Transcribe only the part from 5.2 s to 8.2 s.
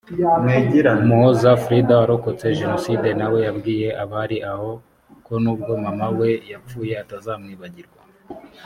ko n’ubwo mama we yapfuye atazamwibagirwa